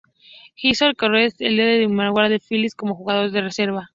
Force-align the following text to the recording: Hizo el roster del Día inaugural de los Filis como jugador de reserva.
Hizo 0.55 0.87
el 0.87 0.95
roster 0.97 1.35
del 1.47 1.57
Día 1.57 1.79
inaugural 1.83 2.29
de 2.29 2.37
los 2.39 2.47
Filis 2.47 2.73
como 2.73 2.95
jugador 2.95 3.29
de 3.29 3.41
reserva. 3.41 3.89